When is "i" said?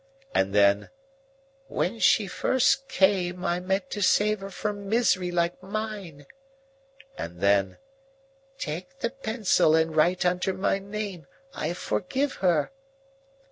3.45-3.59, 11.53-11.73